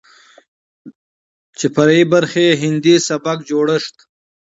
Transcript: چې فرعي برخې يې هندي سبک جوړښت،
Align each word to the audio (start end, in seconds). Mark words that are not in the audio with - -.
چې 1.57 1.65
فرعي 1.75 2.03
برخې 2.13 2.41
يې 2.49 2.53
هندي 2.61 2.95
سبک 3.07 3.37
جوړښت، 3.49 3.95